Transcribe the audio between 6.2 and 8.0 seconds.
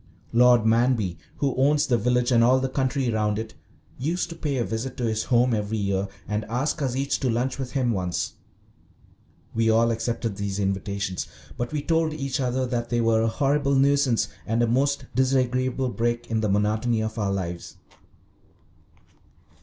and ask us each to lunch with him